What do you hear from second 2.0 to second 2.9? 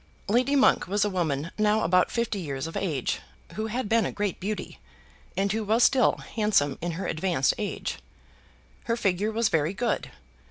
fifty years of